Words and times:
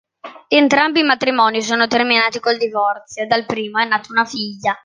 Entrambi 0.49 1.01
i 1.01 1.03
matrimoni 1.03 1.61
sono 1.61 1.85
terminati 1.85 2.39
col 2.39 2.57
divorzio: 2.57 3.27
dal 3.27 3.45
primo 3.45 3.77
è 3.77 3.85
nato 3.85 4.11
una 4.11 4.25
figlia. 4.25 4.75